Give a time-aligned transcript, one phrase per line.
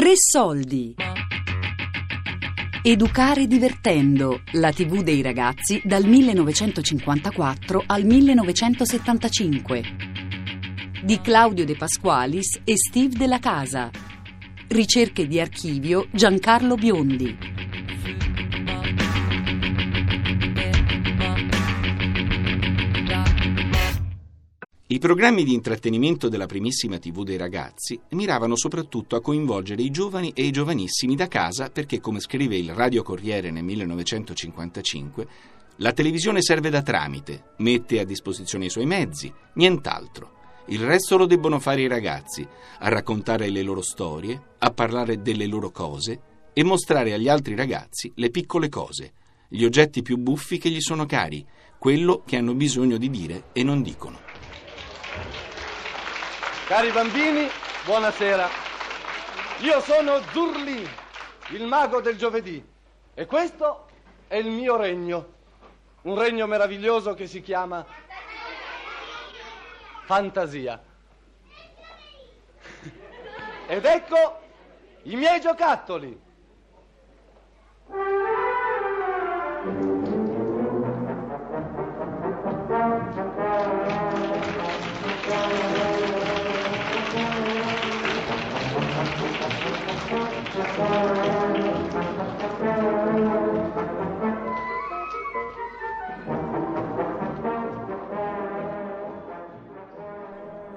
[0.00, 0.94] Tre soldi.
[2.82, 9.82] Educare divertendo, la TV dei ragazzi dal 1954 al 1975.
[11.02, 13.90] Di Claudio De Pasqualis e Steve Della Casa.
[14.68, 17.49] Ricerche di archivio Giancarlo Biondi.
[24.92, 30.32] I programmi di intrattenimento della primissima TV dei ragazzi miravano soprattutto a coinvolgere i giovani
[30.34, 35.28] e i giovanissimi da casa perché, come scrive il Radio Corriere nel 1955,
[35.76, 40.38] la televisione serve da tramite, mette a disposizione i suoi mezzi, nient'altro.
[40.66, 42.44] Il resto lo debbono fare i ragazzi,
[42.80, 46.20] a raccontare le loro storie, a parlare delle loro cose
[46.52, 49.12] e mostrare agli altri ragazzi le piccole cose,
[49.46, 51.46] gli oggetti più buffi che gli sono cari,
[51.78, 54.29] quello che hanno bisogno di dire e non dicono.
[56.66, 57.48] Cari bambini,
[57.84, 58.48] buonasera.
[59.58, 60.88] Io sono Zurli,
[61.50, 62.64] il mago del giovedì,
[63.12, 63.88] e questo
[64.28, 65.38] è il mio regno.
[66.02, 67.84] Un regno meraviglioso che si chiama
[70.04, 70.82] Fantasia.
[73.66, 74.40] Ed ecco
[75.02, 76.28] i miei giocattoli.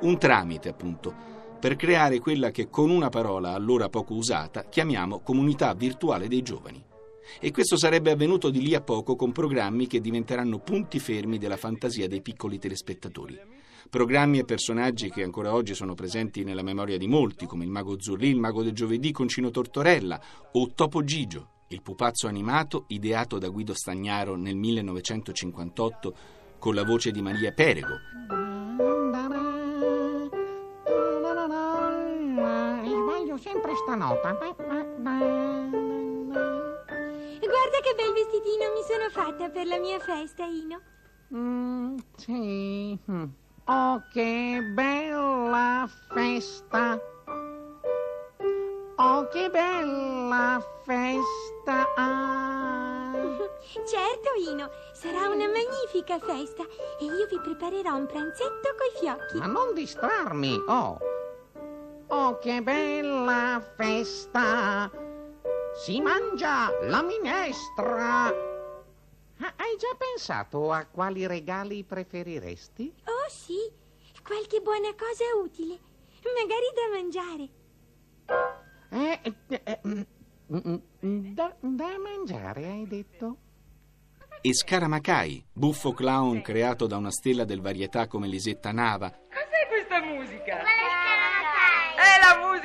[0.00, 1.14] Un tramite, appunto,
[1.60, 6.82] per creare quella che con una parola allora poco usata chiamiamo comunità virtuale dei giovani.
[7.38, 11.58] E questo sarebbe avvenuto di lì a poco con programmi che diventeranno punti fermi della
[11.58, 13.38] fantasia dei piccoli telespettatori.
[13.90, 18.00] Programmi e personaggi che ancora oggi sono presenti nella memoria di molti, come il Mago
[18.00, 20.20] Zurlì, il Mago del Giovedì con Cino Tortorella
[20.52, 26.14] o Topo Gigio, il pupazzo animato ideato da Guido Stagnaro nel 1958
[26.58, 28.39] con la voce di Maria Perego.
[33.40, 34.32] Sempre sta nota.
[37.50, 40.80] Guarda che bel vestitino mi sono fatta per la mia festa, Ino.
[41.34, 42.98] Mm, sì.
[43.64, 47.00] Oh, che bella festa!
[48.96, 51.86] Oh, che bella festa!
[51.96, 53.12] Ah.
[53.86, 56.64] Certo, Ino, sarà una magnifica festa
[56.98, 59.38] e io vi preparerò un pranzetto coi fiocchi.
[59.38, 60.98] Ma non distrarmi, oh!
[62.12, 64.90] Oh, che bella festa!
[65.84, 68.26] Si mangia la minestra!
[69.36, 72.92] Hai già pensato a quali regali preferiresti?
[73.04, 73.54] Oh sì,
[74.24, 75.78] qualche buona cosa utile,
[76.34, 77.48] magari da mangiare.
[78.90, 80.02] Eh, eh, eh mm,
[80.52, 80.76] mm,
[81.06, 83.36] mm, da, da mangiare, hai detto?
[84.42, 89.14] E Scaramacai, buffo clown creato da una stella del varietà come Lisetta Nava.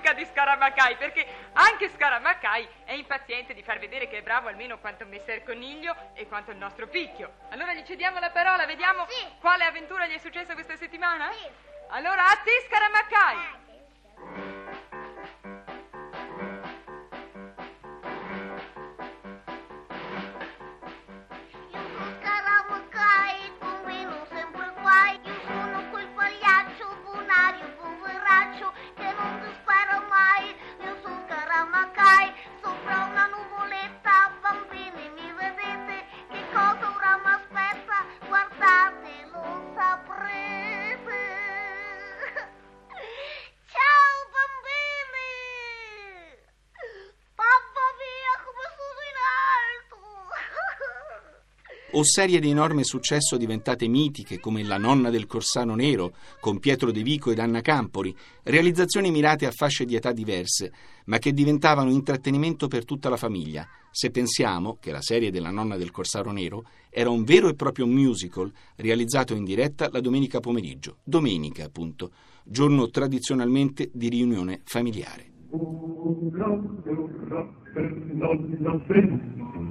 [0.00, 4.78] Musica di Scaramacai, perché anche Scaramacai è impaziente di far vedere che è bravo almeno
[4.78, 7.32] quanto Messer Coniglio e quanto il nostro Picchio.
[7.50, 9.26] Allora gli cediamo la parola, vediamo sì.
[9.40, 11.30] quale avventura gli è successa questa settimana?
[11.32, 11.46] Sì.
[11.88, 13.36] Allora a te Scaramacai!
[13.36, 14.59] Ah,
[51.92, 56.92] o serie di enorme successo diventate mitiche come La nonna del Corsano Nero con Pietro
[56.92, 58.14] De Vico ed Anna Campori,
[58.44, 60.72] realizzazioni mirate a fasce di età diverse,
[61.06, 65.76] ma che diventavano intrattenimento per tutta la famiglia, se pensiamo che la serie della nonna
[65.76, 70.98] del Corsaro Nero era un vero e proprio musical realizzato in diretta la domenica pomeriggio,
[71.02, 72.12] domenica appunto,
[72.44, 75.30] giorno tradizionalmente di riunione familiare.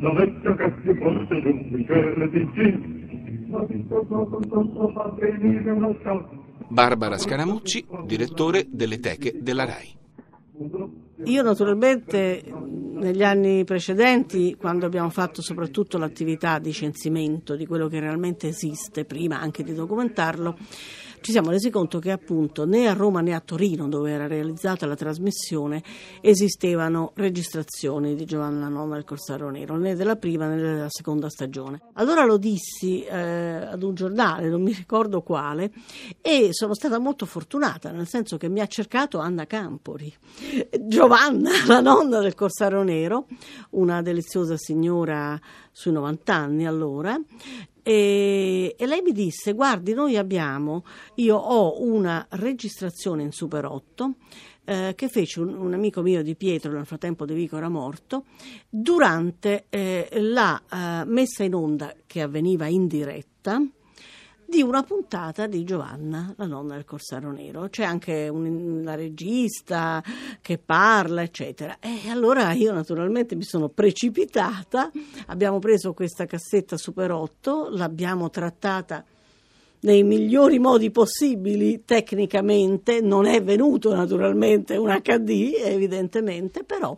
[0.00, 6.28] La vecchia che si un bicchiere di ma di tutto fa venire una scala.
[6.68, 9.98] Barbara Scaramucci, direttore delle teche della RAI.
[11.24, 12.42] Io naturalmente
[13.00, 19.04] negli anni precedenti, quando abbiamo fatto soprattutto l'attività di censimento di quello che realmente esiste,
[19.04, 20.56] prima anche di documentarlo,
[21.20, 24.86] ci siamo resi conto che appunto né a Roma né a Torino, dove era realizzata
[24.86, 25.82] la trasmissione,
[26.20, 31.80] esistevano registrazioni di Giovanna nonna del Corsaro Nero, né della prima né della seconda stagione.
[31.94, 35.70] Allora lo dissi eh, ad un giornale, non mi ricordo quale,
[36.20, 40.12] e sono stata molto fortunata, nel senso che mi ha cercato Anna Campori,
[40.80, 43.26] Giovanna, la nonna del Corsaro Nero,
[43.70, 45.38] una deliziosa signora
[45.70, 47.18] sui 90 anni allora,
[47.90, 50.84] e, e, lei mi disse: Guardi, noi abbiamo,
[51.16, 54.14] io ho una registrazione in Super 8
[54.64, 58.26] eh, che fece un, un, amico mio di Pietro, nel frattempo De Vico era morto,
[58.68, 63.60] durante eh, la eh, messa in onda che avveniva in diretta
[64.50, 67.68] di una puntata di Giovanna, la nonna del Corsaro Nero.
[67.70, 70.02] C'è anche una regista
[70.42, 71.78] che parla, eccetera.
[71.78, 74.90] E allora io naturalmente mi sono precipitata,
[75.26, 79.04] abbiamo preso questa cassetta Super 8, l'abbiamo trattata
[79.82, 86.96] nei migliori modi possibili tecnicamente, non è venuto naturalmente un HD evidentemente, però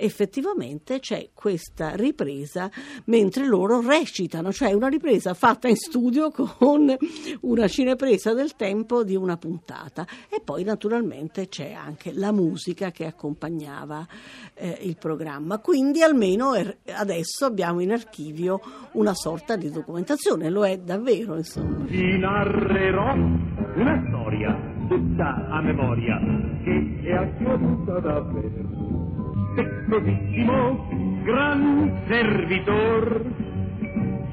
[0.00, 2.70] effettivamente c'è questa ripresa
[3.04, 6.96] mentre loro recitano, cioè una ripresa fatta in studio con
[7.42, 10.06] una cinepresa del tempo di una puntata.
[10.28, 14.06] E poi naturalmente c'è anche la musica che accompagnava
[14.54, 18.60] eh, il programma, quindi almeno er- adesso abbiamo in archivio
[18.92, 21.86] una sorta di documentazione, lo è davvero insomma.
[21.88, 26.18] Narrerò una storia tutta a memoria
[26.64, 29.09] che è accaduta davvero.
[29.52, 30.86] Spettosissimo,
[31.24, 33.24] gran servitor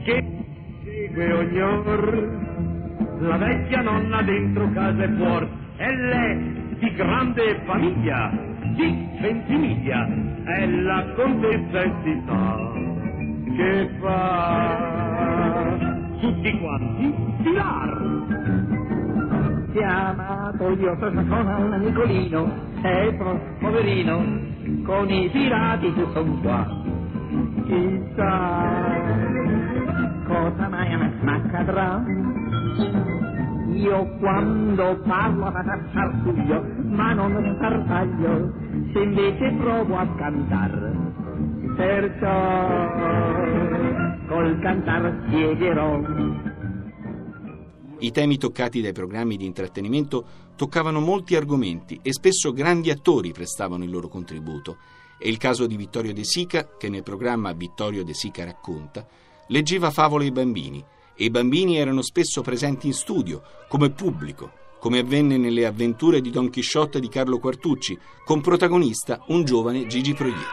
[0.03, 0.23] che
[0.83, 2.35] segue ogni or.
[3.19, 5.47] La vecchia nonna dentro casa e fuori
[5.77, 8.31] e lei di grande famiglia,
[8.75, 10.07] di Ventimiglia,
[10.43, 12.71] è la contessa e si sa
[13.55, 15.25] che fa.
[16.19, 18.15] Tutti quanti filar.
[19.73, 23.17] Chiamato io sono un Nicolino, e
[23.59, 24.55] poverino,
[24.87, 26.65] con i pirati che son qua.
[27.65, 29.19] Chissà
[30.27, 30.93] cosa mai
[31.25, 32.03] accadrà.
[33.67, 38.53] Io quando parlo a sartuglio, ma non sparpaglio,
[38.93, 40.95] se invece provo a cantare.
[41.75, 42.89] Perciò
[44.27, 46.01] col cantar spiegherò.
[47.99, 53.83] I temi toccati dai programmi di intrattenimento toccavano molti argomenti e spesso grandi attori prestavano
[53.83, 54.77] il loro contributo.
[55.17, 59.07] È il caso di Vittorio De Sica, che nel programma Vittorio De Sica racconta,
[59.47, 60.83] leggeva favole ai bambini
[61.15, 66.29] e i bambini erano spesso presenti in studio, come pubblico, come avvenne nelle avventure di
[66.29, 70.45] Don Chisciotte di Carlo Quartucci, con protagonista un giovane Gigi Proietti.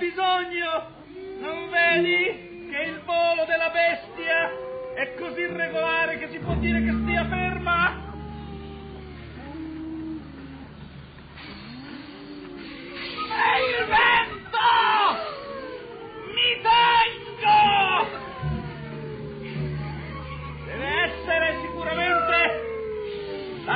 [0.00, 0.88] Bisogno!
[1.40, 4.50] Non vedi che il volo della bestia
[4.94, 7.99] è così regolare che si può dire che stia ferma?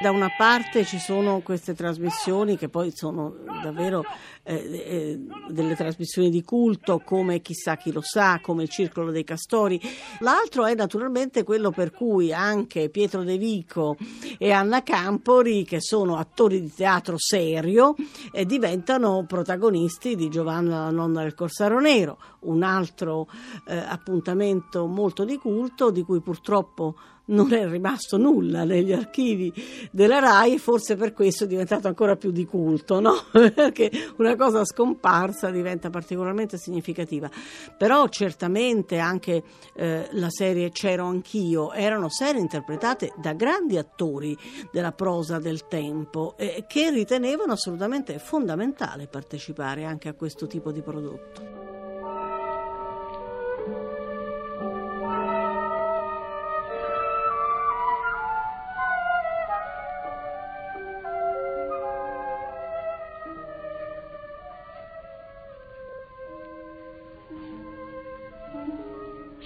[0.00, 4.02] Da una parte ci sono queste trasmissioni che poi sono davvero
[4.42, 9.24] eh, eh, delle trasmissioni di culto come chissà chi lo sa, come il Circolo dei
[9.24, 9.78] Castori.
[10.20, 13.98] L'altro è naturalmente quello per cui anche Pietro De Vico
[14.38, 17.94] e Anna Campori, che sono attori di teatro serio,
[18.32, 23.28] eh, diventano protagonisti di Giovanna la nonna del Corsaro Nero, un altro
[23.66, 26.94] eh, appuntamento molto di culto di cui purtroppo
[27.26, 29.52] non è rimasto nulla negli archivi
[29.90, 33.14] della RAI e forse per questo è diventato ancora più di culto, no?
[33.30, 37.30] Perché una cosa scomparsa diventa particolarmente significativa.
[37.76, 39.42] Però certamente anche
[39.74, 44.36] eh, la serie C'ero anch'io erano serie interpretate da grandi attori
[44.72, 50.82] della prosa del tempo eh, che ritenevano assolutamente fondamentale partecipare anche a questo tipo di
[50.82, 51.59] prodotto.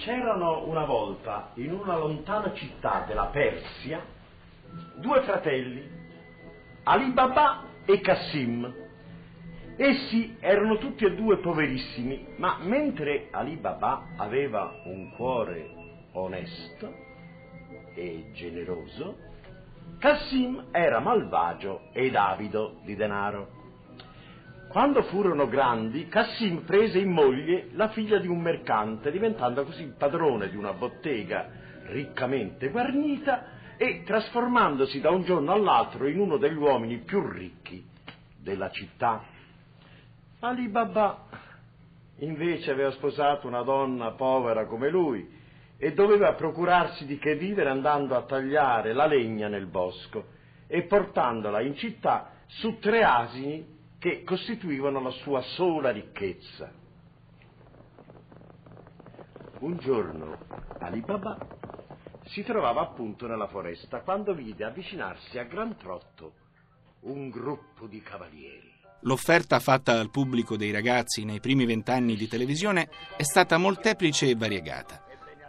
[0.05, 4.05] C'erano una volta in una lontana città della Persia
[4.97, 5.83] due fratelli,
[6.83, 8.71] Ali Baba e Cassim.
[9.75, 15.71] Essi erano tutti e due poverissimi, ma mentre Ali Baba aveva un cuore
[16.11, 16.93] onesto
[17.95, 19.17] e generoso,
[19.97, 23.54] Cassim era malvagio ed avido di denaro.
[24.75, 30.49] Quando furono grandi, Cassim prese in moglie la figlia di un mercante, diventando così padrone
[30.49, 31.47] di una bottega
[31.83, 37.87] riccamente guarnita e trasformandosi da un giorno all'altro in uno degli uomini più ricchi
[38.37, 39.23] della città.
[40.41, 41.23] Ali Baba
[42.17, 45.25] invece aveva sposato una donna povera come lui
[45.77, 50.25] e doveva procurarsi di che vivere andando a tagliare la legna nel bosco
[50.67, 53.74] e portandola in città su tre asini
[54.05, 56.71] che costituivano la sua sola ricchezza.
[59.61, 60.37] Un giorno
[60.77, 61.35] Ali Baba
[62.25, 66.33] si trovava appunto nella foresta quando vide avvicinarsi a gran trotto
[66.99, 68.71] un gruppo di cavalieri.
[69.01, 74.35] L'offerta fatta al pubblico dei ragazzi nei primi vent'anni di televisione è stata molteplice e
[74.35, 75.03] variegata.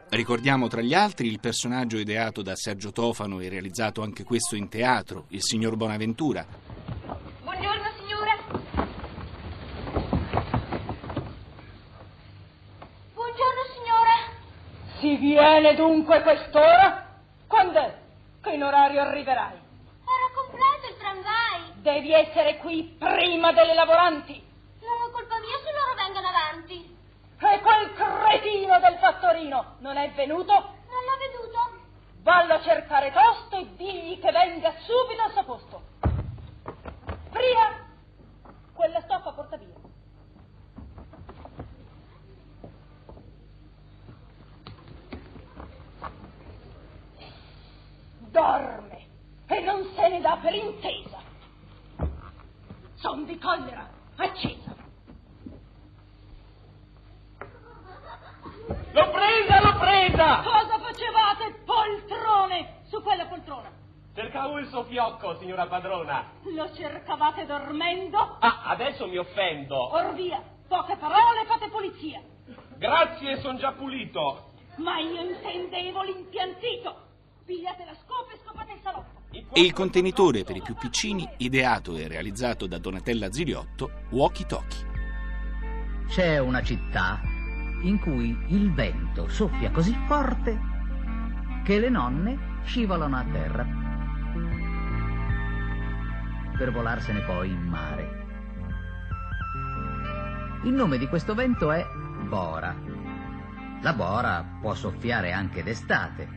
[0.09, 4.71] Ricordiamo tra gli altri il personaggio ideato da Sergio Tofano e realizzato anche questo in
[4.71, 6.47] teatro, il signor Bonaventura,
[15.37, 17.05] viene dunque quest'ora?
[17.47, 17.95] Quando è
[18.43, 19.53] che in orario arriverai?
[19.53, 21.83] Era completo il tramvai.
[21.83, 24.43] Devi essere qui prima delle lavoranti.
[24.81, 26.97] Non è colpa mia se loro vengono avanti.
[27.39, 30.53] E quel cretino del fattorino non è venuto?
[30.53, 31.85] Non l'ho veduto.
[32.23, 35.83] Vallo a cercare tosto e digli che venga subito al suo posto.
[37.31, 37.87] Prima,
[38.73, 39.86] quella stoffa porta via.
[48.37, 49.07] Dorme
[49.47, 51.19] e non se ne dà per intesa.
[52.97, 54.75] Son di collera accesa.
[58.93, 60.43] L'ho presa, l'ho presa!
[60.43, 63.71] Cosa facevate, poltrone, su quella poltrona?
[64.15, 66.25] Cercavo il suo fiocco, signora padrona.
[66.55, 68.19] Lo cercavate dormendo?
[68.41, 69.77] Ah, adesso mi offendo.
[69.77, 72.23] Or via, poche parole, fate pulizia.
[72.77, 74.53] Grazie, son già pulito.
[74.77, 77.05] Ma io intendevo l'impiantito.
[77.45, 77.95] Pigliate la
[79.53, 84.87] E il contenitore per i più piccini, ideato e realizzato da Donatella Ziliotto, Walkie Talkie.
[86.09, 87.21] C'è una città
[87.83, 90.59] in cui il vento soffia così forte
[91.65, 93.67] che le nonne scivolano a terra
[96.57, 98.25] per volarsene poi in mare.
[100.65, 101.87] Il nome di questo vento è
[102.29, 102.75] Bora.
[103.83, 106.29] La Bora può soffiare anche d'estate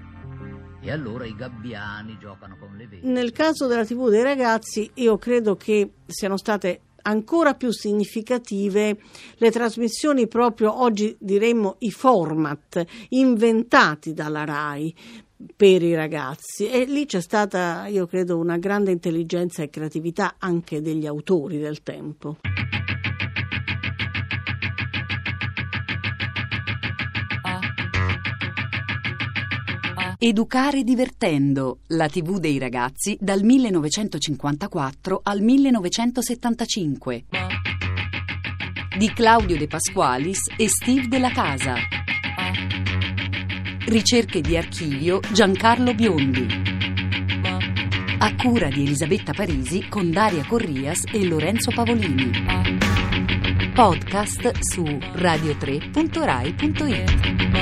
[0.81, 2.68] e allora i gabbiani giocano con.
[3.01, 8.97] Nel caso della TV dei ragazzi, io credo che siano state ancora più significative
[9.35, 14.93] le trasmissioni proprio oggi diremmo i format inventati dalla RAI
[15.55, 20.81] per i ragazzi e lì c'è stata io credo una grande intelligenza e creatività anche
[20.81, 22.37] degli autori del tempo.
[30.21, 37.23] Educare divertendo, la TV dei ragazzi dal 1954 al 1975.
[38.97, 41.75] Di Claudio De Pasqualis e Steve Della Casa.
[43.85, 46.47] Ricerche di archivio Giancarlo Biondi.
[48.17, 52.29] A cura di Elisabetta Parisi con Daria Corrias e Lorenzo Pavolini.
[53.73, 57.58] Podcast su radio3.rai.it.